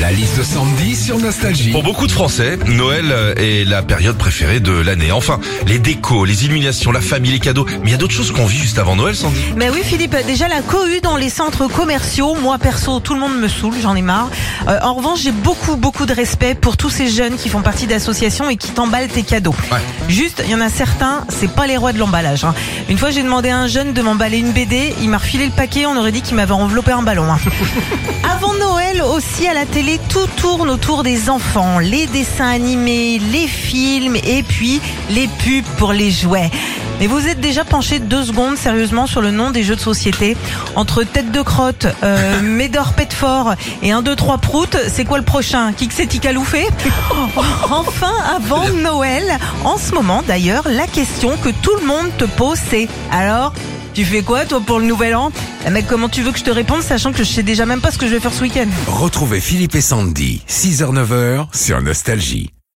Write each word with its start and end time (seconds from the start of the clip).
La 0.00 0.12
liste 0.12 0.38
de 0.38 0.42
Sandy 0.44 0.94
sur 0.94 1.18
Nostalgie. 1.18 1.72
Pour 1.72 1.82
beaucoup 1.82 2.06
de 2.06 2.12
Français, 2.12 2.56
Noël 2.68 3.06
euh, 3.10 3.34
est 3.36 3.64
la 3.64 3.82
période 3.82 4.16
préférée 4.16 4.60
de 4.60 4.70
l'année. 4.72 5.10
Enfin, 5.10 5.40
les 5.66 5.80
décos, 5.80 6.24
les 6.24 6.44
illuminations, 6.44 6.92
la 6.92 7.00
famille, 7.00 7.32
les 7.32 7.40
cadeaux. 7.40 7.66
Mais 7.82 7.86
il 7.88 7.90
y 7.90 7.94
a 7.94 7.96
d'autres 7.96 8.14
choses 8.14 8.30
qu'on 8.30 8.46
vit 8.46 8.58
juste 8.58 8.78
avant 8.78 8.94
Noël, 8.94 9.16
Sandy. 9.16 9.40
Mais 9.56 9.68
oui 9.70 9.80
Philippe, 9.82 10.14
déjà 10.24 10.46
la 10.46 10.60
cohue 10.62 11.00
dans 11.02 11.16
les 11.16 11.28
centres 11.28 11.66
commerciaux, 11.66 12.36
moi 12.40 12.58
perso, 12.58 13.00
tout 13.00 13.14
le 13.14 13.20
monde 13.20 13.40
me 13.40 13.48
saoule, 13.48 13.74
j'en 13.82 13.96
ai 13.96 14.02
marre. 14.02 14.28
Euh, 14.68 14.78
en 14.82 14.94
revanche, 14.94 15.20
j'ai 15.22 15.32
beaucoup 15.32 15.74
beaucoup 15.76 16.06
de 16.06 16.14
respect 16.14 16.54
pour 16.54 16.76
tous 16.76 16.90
ces 16.90 17.08
jeunes 17.08 17.34
qui 17.36 17.48
font 17.48 17.62
partie 17.62 17.88
d'associations 17.88 18.48
et 18.48 18.56
qui 18.56 18.70
t'emballent 18.70 19.08
tes 19.08 19.24
cadeaux. 19.24 19.54
Ouais. 19.72 19.78
Juste, 20.08 20.42
il 20.46 20.50
y 20.52 20.54
en 20.54 20.60
a 20.60 20.68
certains, 20.68 21.24
c'est 21.28 21.50
pas 21.50 21.66
les 21.66 21.76
rois 21.76 21.92
de 21.92 21.98
l'emballage. 21.98 22.44
hein. 22.44 22.54
Une 22.88 22.98
fois, 22.98 23.10
j'ai 23.10 23.24
demandé 23.24 23.48
à 23.48 23.58
un 23.58 23.66
jeune 23.66 23.92
de 23.94 24.02
m'emballer 24.02 24.38
une 24.38 24.52
BD, 24.52 24.94
il 25.02 25.08
m'a 25.08 25.18
refilé 25.18 25.46
le 25.46 25.52
paquet, 25.52 25.86
on 25.86 25.96
aurait 25.96 26.12
dit 26.12 26.22
qu'il 26.22 26.36
m'avait 26.36 26.52
enveloppé 26.52 26.92
un 26.92 27.02
ballon. 27.02 27.24
hein. 27.32 27.38
Avant 28.32 28.54
Noël 28.54 29.02
aussi 29.02 29.46
à 29.48 29.54
la 29.54 29.66
télé, 29.66 29.87
tout 29.96 30.26
tourne 30.36 30.68
autour 30.68 31.02
des 31.02 31.30
enfants, 31.30 31.78
les 31.78 32.06
dessins 32.06 32.50
animés, 32.50 33.18
les 33.32 33.46
films 33.46 34.16
et 34.16 34.42
puis 34.42 34.82
les 35.08 35.26
pubs 35.26 35.64
pour 35.78 35.94
les 35.94 36.10
jouets. 36.10 36.50
Mais 37.00 37.06
vous 37.06 37.26
êtes 37.28 37.40
déjà 37.40 37.64
penché 37.64 38.00
deux 38.00 38.24
secondes 38.24 38.56
sérieusement 38.56 39.06
sur 39.06 39.22
le 39.22 39.30
nom 39.30 39.50
des 39.50 39.62
jeux 39.62 39.76
de 39.76 39.80
société. 39.80 40.36
Entre 40.74 41.04
tête 41.04 41.30
de 41.30 41.40
crotte, 41.40 41.86
euh, 42.02 42.40
Médor 42.42 42.92
Petfort 42.92 43.54
et 43.82 43.92
1, 43.92 44.02
2, 44.02 44.16
3 44.16 44.38
prout, 44.38 44.76
c'est 44.88 45.04
quoi 45.04 45.18
le 45.18 45.24
prochain? 45.24 45.72
Kixetti 45.72 46.18
Caloufé 46.18 46.66
Enfin, 47.70 48.12
avant 48.36 48.68
Noël, 48.70 49.38
en 49.64 49.78
ce 49.78 49.94
moment 49.94 50.22
d'ailleurs, 50.26 50.64
la 50.68 50.86
question 50.86 51.36
que 51.36 51.50
tout 51.62 51.74
le 51.80 51.86
monde 51.86 52.08
te 52.18 52.24
pose 52.24 52.58
c'est 52.70 52.88
alors 53.12 53.52
tu 53.98 54.04
fais 54.04 54.22
quoi 54.22 54.46
toi 54.46 54.60
pour 54.60 54.78
le 54.78 54.86
nouvel 54.86 55.16
an? 55.16 55.32
Eh, 55.66 55.70
Mec, 55.70 55.88
comment 55.88 56.08
tu 56.08 56.22
veux 56.22 56.30
que 56.30 56.38
je 56.38 56.44
te 56.44 56.52
réponde 56.52 56.82
sachant 56.82 57.10
que 57.10 57.18
je 57.18 57.24
sais 57.24 57.42
déjà 57.42 57.66
même 57.66 57.80
pas 57.80 57.90
ce 57.90 57.98
que 57.98 58.06
je 58.06 58.12
vais 58.12 58.20
faire 58.20 58.32
ce 58.32 58.42
week-end? 58.42 58.68
Retrouvez 58.86 59.40
Philippe 59.40 59.74
et 59.74 59.80
Sandy, 59.80 60.40
6h-9h 60.48 61.48
sur 61.52 61.82
Nostalgie. 61.82 62.52